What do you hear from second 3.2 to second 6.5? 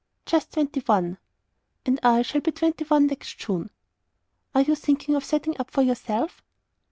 June." "Are you thinking of setting up for yourself?"